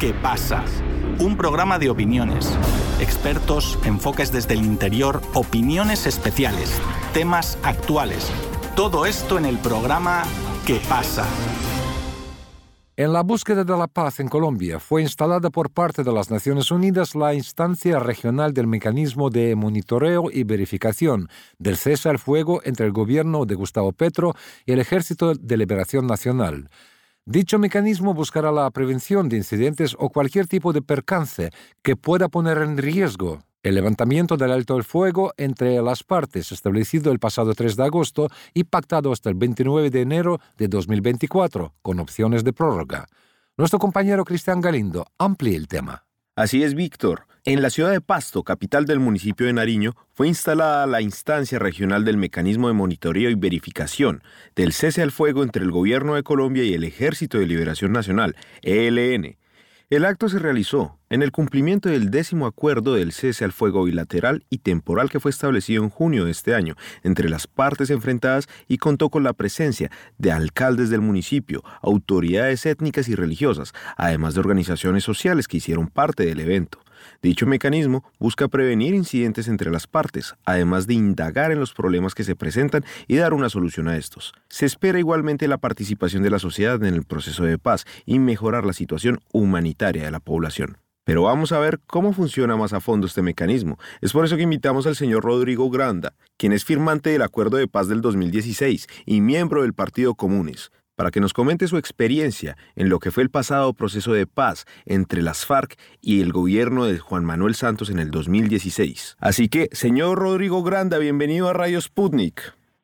[0.00, 0.64] ¿Qué pasa?
[1.18, 2.58] Un programa de opiniones,
[3.00, 6.80] expertos, enfoques desde el interior, opiniones especiales,
[7.12, 8.32] temas actuales.
[8.74, 10.22] Todo esto en el programa
[10.66, 11.26] ¿Qué pasa?
[12.96, 16.70] En la búsqueda de la paz en Colombia fue instalada por parte de las Naciones
[16.70, 21.28] Unidas la instancia regional del mecanismo de monitoreo y verificación
[21.58, 26.06] del cese al fuego entre el gobierno de Gustavo Petro y el Ejército de Liberación
[26.06, 26.70] Nacional.
[27.30, 31.50] Dicho mecanismo buscará la prevención de incidentes o cualquier tipo de percance
[31.80, 37.12] que pueda poner en riesgo el levantamiento del alto el fuego entre las partes establecido
[37.12, 42.00] el pasado 3 de agosto y pactado hasta el 29 de enero de 2024, con
[42.00, 43.06] opciones de prórroga.
[43.56, 46.09] Nuestro compañero Cristian Galindo amplía el tema.
[46.40, 47.26] Así es, Víctor.
[47.44, 52.02] En la ciudad de Pasto, capital del municipio de Nariño, fue instalada la instancia regional
[52.02, 54.22] del mecanismo de monitoreo y verificación
[54.56, 58.36] del cese al fuego entre el Gobierno de Colombia y el Ejército de Liberación Nacional,
[58.62, 59.36] ELN,
[59.90, 64.44] el acto se realizó en el cumplimiento del décimo acuerdo del cese al fuego bilateral
[64.48, 68.78] y temporal que fue establecido en junio de este año entre las partes enfrentadas y
[68.78, 75.02] contó con la presencia de alcaldes del municipio, autoridades étnicas y religiosas, además de organizaciones
[75.02, 76.78] sociales que hicieron parte del evento.
[77.22, 82.24] Dicho mecanismo busca prevenir incidentes entre las partes, además de indagar en los problemas que
[82.24, 84.32] se presentan y dar una solución a estos.
[84.48, 88.64] Se espera igualmente la participación de la sociedad en el proceso de paz y mejorar
[88.64, 90.78] la situación humanitaria de la población.
[91.04, 93.78] Pero vamos a ver cómo funciona más a fondo este mecanismo.
[94.00, 97.66] Es por eso que invitamos al señor Rodrigo Granda, quien es firmante del Acuerdo de
[97.66, 102.90] Paz del 2016 y miembro del Partido Comunes para que nos comente su experiencia en
[102.90, 106.98] lo que fue el pasado proceso de paz entre las FARC y el gobierno de
[106.98, 109.16] Juan Manuel Santos en el 2016.
[109.18, 112.42] Así que, señor Rodrigo Granda, bienvenido a Radio Sputnik.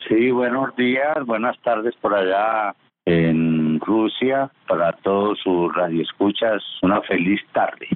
[0.08, 7.42] Sí, buenos días, buenas tardes por allá en Rusia, para todos sus radioescuchas, una feliz
[7.52, 7.86] tarde.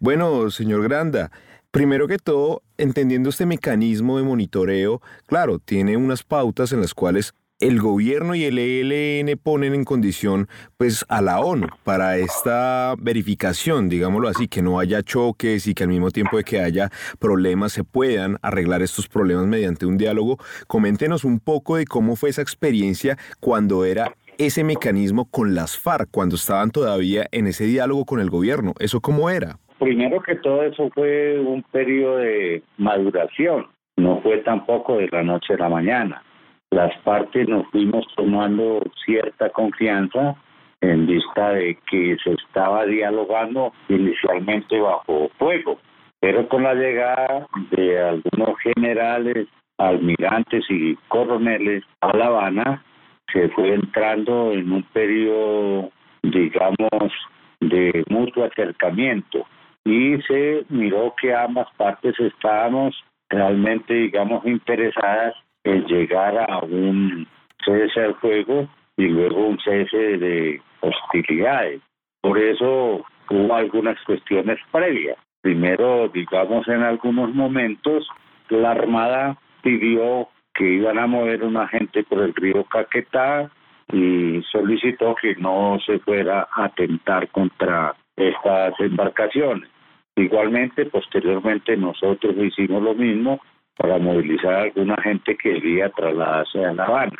[0.00, 1.30] Bueno, señor Granda,
[1.70, 7.32] Primero que todo, entendiendo este mecanismo de monitoreo, claro, tiene unas pautas en las cuales
[7.60, 10.48] el gobierno y el ELN ponen en condición
[10.78, 15.84] pues a la ONU para esta verificación, digámoslo así, que no haya choques y que
[15.84, 16.88] al mismo tiempo de que haya
[17.18, 20.38] problemas se puedan arreglar estos problemas mediante un diálogo.
[20.66, 26.10] Coméntenos un poco de cómo fue esa experiencia cuando era ese mecanismo con las FARC,
[26.10, 28.72] cuando estaban todavía en ese diálogo con el gobierno.
[28.80, 29.58] ¿Eso cómo era?
[29.78, 33.66] Primero que todo eso fue un periodo de maduración,
[33.96, 36.22] no fue tampoco de la noche a la mañana
[36.70, 40.36] las partes nos fuimos tomando cierta confianza
[40.80, 45.78] en vista de que se estaba dialogando inicialmente bajo fuego,
[46.20, 49.48] pero con la llegada de algunos generales,
[49.78, 52.84] almirantes y coroneles a La Habana,
[53.32, 55.90] se fue entrando en un periodo,
[56.22, 57.12] digamos,
[57.60, 59.46] de mutuo acercamiento.
[59.84, 62.94] Y se miró que ambas partes estábamos
[63.28, 65.34] realmente, digamos, interesadas
[65.64, 67.26] el llegar a un
[67.64, 71.80] cese al fuego y luego un cese de hostilidades.
[72.20, 75.16] Por eso hubo algunas cuestiones previas.
[75.42, 78.06] Primero, digamos, en algunos momentos,
[78.50, 83.50] la Armada pidió que iban a mover una gente por el río Caquetá
[83.92, 89.68] y solicitó que no se fuera a atentar contra estas embarcaciones.
[90.16, 93.40] Igualmente, posteriormente nosotros hicimos lo mismo
[93.80, 97.16] para movilizar a alguna gente que quería trasladarse a La Habana.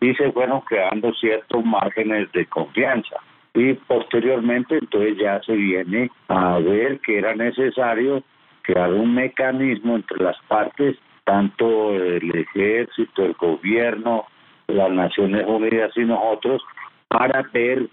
[0.00, 3.16] Y se fueron creando ciertos márgenes de confianza.
[3.52, 8.22] Y posteriormente entonces ya se viene a ver que era necesario
[8.62, 14.24] crear un mecanismo entre las partes, tanto el ejército, el gobierno,
[14.66, 16.62] las Naciones Unidas y nosotros,
[17.08, 17.86] para ver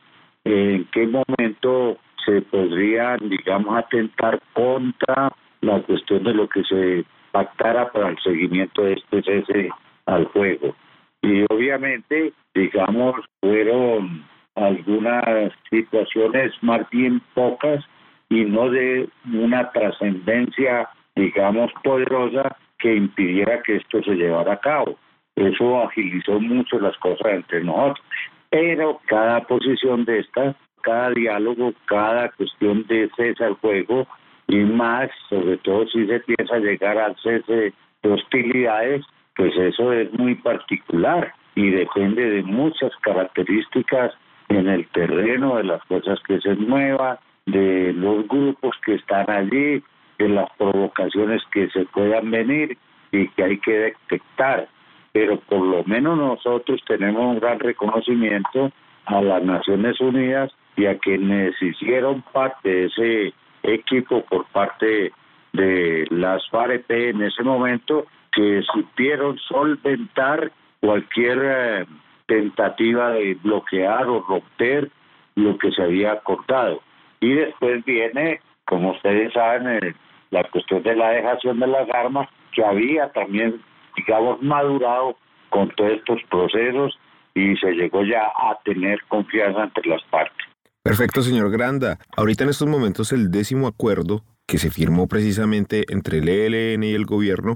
[0.46, 7.04] en qué momento se podría, digamos, atentar contra la cuestión de lo que se
[7.36, 9.70] pactara para el seguimiento de este cese
[10.06, 10.74] al fuego.
[11.22, 14.24] Y obviamente, digamos, fueron
[14.56, 17.84] algunas situaciones más bien pocas
[18.30, 24.98] y no de una trascendencia, digamos, poderosa que impidiera que esto se llevara a cabo.
[25.36, 28.06] Eso agilizó mucho las cosas entre nosotros.
[28.50, 34.08] Pero cada posición de esta, cada diálogo, cada cuestión de cese al fuego,
[34.48, 39.04] y más, sobre todo si se piensa llegar al cese de hostilidades,
[39.36, 44.14] pues eso es muy particular y depende de muchas características
[44.50, 49.84] en el terreno, de las cosas que se muevan, de los grupos que están allí,
[50.20, 52.78] de las provocaciones que se puedan venir
[53.12, 54.68] y que hay que detectar.
[55.12, 58.72] Pero por lo menos nosotros tenemos un gran reconocimiento
[59.06, 63.34] a las Naciones Unidas y a quienes hicieron parte de ese
[63.70, 65.12] equipo por parte
[65.54, 70.52] de las FAREP en ese momento que supieron solventar
[70.82, 71.86] cualquier eh,
[72.26, 74.90] tentativa de bloquear o romper
[75.36, 76.82] lo que se había acordado.
[77.22, 79.96] Y después viene, como ustedes saben, eh,
[80.32, 83.62] la cuestión de la dejación de las armas, que había también,
[83.96, 85.16] digamos, madurado
[85.50, 86.98] con todos estos procesos
[87.34, 90.45] y se llegó ya a tener confianza entre las partes.
[90.86, 91.98] Perfecto, señor Granda.
[92.16, 96.94] Ahorita en estos momentos el décimo acuerdo que se firmó precisamente entre el ELN y
[96.94, 97.56] el gobierno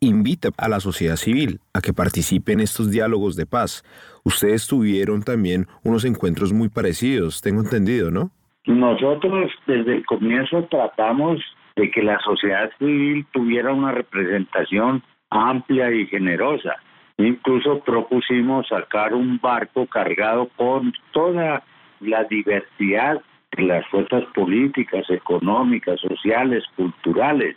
[0.00, 3.84] invita a la sociedad civil a que participe en estos diálogos de paz.
[4.24, 8.30] Ustedes tuvieron también unos encuentros muy parecidos, tengo entendido, ¿no?
[8.64, 11.38] Nosotros desde el comienzo tratamos
[11.76, 16.76] de que la sociedad civil tuviera una representación amplia y generosa.
[17.18, 21.62] Incluso propusimos sacar un barco cargado con toda
[22.00, 23.20] la diversidad
[23.56, 27.56] de las fuerzas políticas, económicas, sociales, culturales,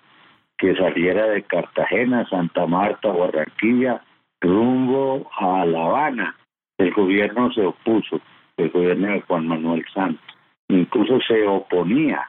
[0.58, 4.02] que saliera de Cartagena, Santa Marta, Barranquilla,
[4.42, 6.36] rumbo a La Habana.
[6.78, 8.20] El gobierno se opuso,
[8.58, 10.26] el gobierno de Juan Manuel Santos.
[10.70, 12.28] Incluso se oponía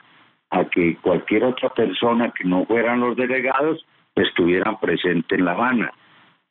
[0.50, 3.84] a que cualquier otra persona que no fueran los delegados
[4.14, 5.92] estuvieran presentes en La Habana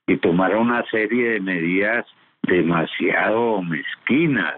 [0.07, 2.06] y tomara una serie de medidas
[2.42, 4.56] demasiado mezquinas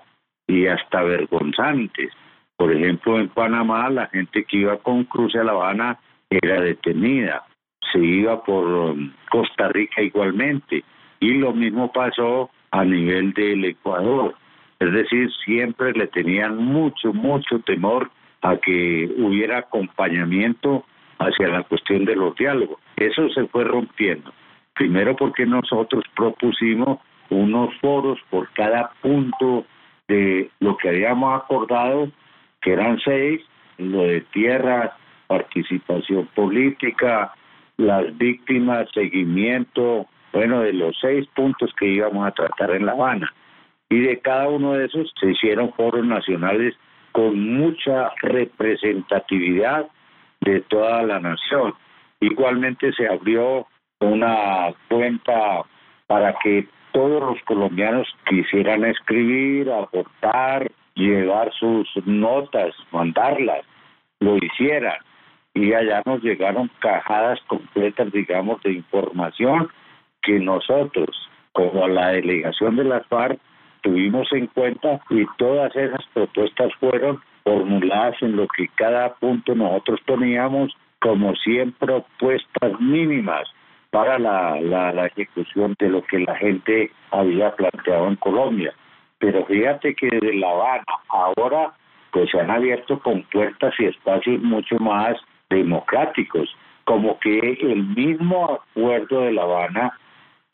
[0.47, 2.11] y hasta vergonzantes.
[2.57, 5.99] Por ejemplo, en Panamá la gente que iba con cruce a La Habana
[6.29, 7.43] era detenida,
[7.91, 10.83] se iba por um, Costa Rica igualmente
[11.19, 14.35] y lo mismo pasó a nivel del Ecuador.
[14.79, 20.85] Es decir, siempre le tenían mucho, mucho temor a que hubiera acompañamiento
[21.19, 22.77] hacia la cuestión de los diálogos.
[22.97, 24.33] Eso se fue rompiendo.
[24.73, 26.99] Primero porque nosotros propusimos
[27.29, 29.65] unos foros por cada punto
[30.07, 32.09] de lo que habíamos acordado,
[32.61, 33.41] que eran seis,
[33.77, 34.95] lo de tierra,
[35.27, 37.33] participación política,
[37.77, 43.33] las víctimas, seguimiento, bueno, de los seis puntos que íbamos a tratar en La Habana.
[43.89, 46.75] Y de cada uno de esos se hicieron foros nacionales
[47.11, 49.87] con mucha representatividad
[50.41, 51.73] de toda la nación.
[52.19, 53.67] Igualmente se abrió
[53.99, 55.63] una cuenta
[56.07, 63.65] para que todos los colombianos quisieran escribir, aportar, llevar sus notas, mandarlas,
[64.21, 64.95] lo hicieran.
[65.53, 69.67] Y allá nos llegaron cajadas completas, digamos, de información
[70.21, 71.09] que nosotros,
[71.51, 73.41] como la delegación de las FARC,
[73.81, 79.99] tuvimos en cuenta y todas esas propuestas fueron formuladas en lo que cada punto nosotros
[80.05, 83.49] poníamos como 100 propuestas mínimas
[83.95, 88.73] para la, la, ejecución de lo que la gente había planteado en Colombia.
[89.19, 91.71] Pero fíjate que desde La Habana ahora
[92.11, 95.15] pues se han abierto con puertas y espacios mucho más
[95.49, 96.53] democráticos,
[96.83, 99.97] como que el mismo acuerdo de La Habana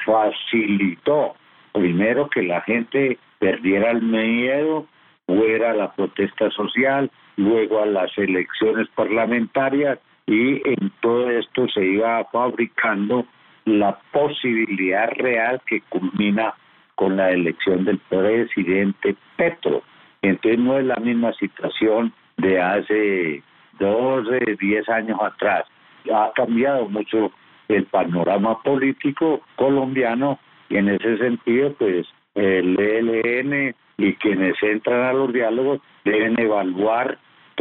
[0.06, 1.34] facilitó
[1.72, 4.86] primero que la gente perdiera el miedo,
[5.26, 9.98] fuera la protesta social, luego a las elecciones parlamentarias
[10.28, 13.26] y en todo esto se iba fabricando
[13.66, 16.54] la posibilidad real que culmina
[16.96, 19.84] con la elección del presidente Petro.
[20.22, 23.44] Entonces no es la misma situación de hace
[23.80, 25.66] 12, 10 años atrás.
[26.14, 27.32] Ha cambiado mucho
[27.68, 35.14] el panorama político colombiano y en ese sentido pues el ELN y quienes entran a
[35.14, 37.18] los diálogos deben evaluar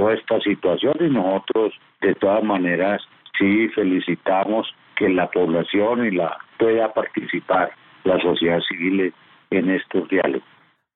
[0.09, 3.03] esta situación y nosotros de todas maneras
[3.39, 7.73] sí felicitamos que la población y la pueda participar
[8.05, 9.13] la sociedad civil
[9.51, 10.49] en estos diálogos.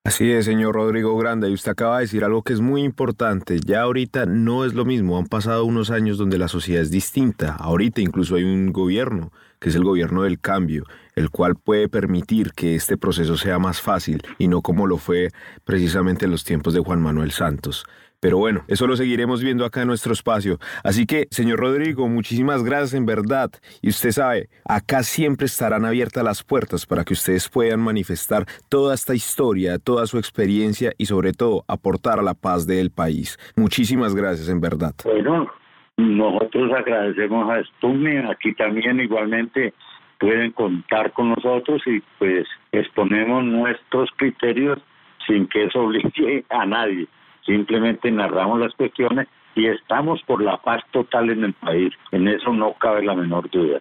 [0.05, 3.57] Así es, señor Rodrigo Grande, y usted acaba de decir algo que es muy importante.
[3.59, 7.55] Ya ahorita no es lo mismo, han pasado unos años donde la sociedad es distinta.
[7.55, 10.83] Ahorita incluso hay un gobierno, que es el gobierno del cambio,
[11.15, 15.29] el cual puede permitir que este proceso sea más fácil y no como lo fue
[15.63, 17.87] precisamente en los tiempos de Juan Manuel Santos.
[18.19, 20.57] Pero bueno, eso lo seguiremos viendo acá en nuestro espacio.
[20.83, 23.51] Así que, señor Rodrigo, muchísimas gracias en verdad.
[23.81, 28.95] Y usted sabe, acá siempre estarán abiertas las puertas para que ustedes puedan manifestar toda
[28.95, 33.37] esta historia, toda su experiencia y sobre todo aportar a la paz del país.
[33.55, 34.93] Muchísimas gracias en verdad.
[35.03, 35.51] Bueno,
[35.97, 39.73] nosotros agradecemos a Sputnik, aquí también igualmente
[40.19, 44.79] pueden contar con nosotros y pues exponemos nuestros criterios
[45.27, 47.07] sin que eso obligue a nadie
[47.45, 51.93] simplemente narramos las cuestiones y estamos por la paz total en el país.
[52.11, 53.79] En eso no cabe la menor duda.